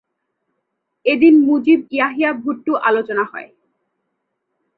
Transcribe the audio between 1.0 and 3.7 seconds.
এদিন মুজিব-ইয়াহিয়া-ভুট্টো আলোচনা হয়।